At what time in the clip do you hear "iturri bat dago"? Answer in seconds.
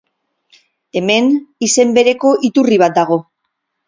2.49-3.19